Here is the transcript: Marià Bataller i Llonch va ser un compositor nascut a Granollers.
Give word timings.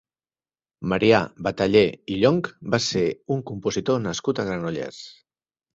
Marià 0.93 1.19
Bataller 1.49 1.85
i 2.15 2.17
Llonch 2.23 2.49
va 2.77 2.83
ser 2.89 3.07
un 3.37 3.47
compositor 3.53 4.05
nascut 4.09 4.45
a 4.45 4.49
Granollers. 4.51 5.05